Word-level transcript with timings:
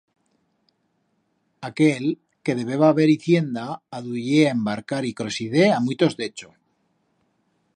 Aquel, 1.67 2.05
que 2.43 2.55
debeba 2.59 2.89
haber 2.93 3.09
hicienda, 3.11 3.67
aduyé 3.99 4.47
a 4.47 4.51
embarcar 4.57 5.05
y 5.05 5.13
crosidé 5.19 5.63
a 5.71 5.79
muitos 5.85 6.15
d'Echo. 6.17 6.49